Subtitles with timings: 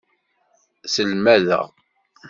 [0.93, 1.65] Selmadeɣ.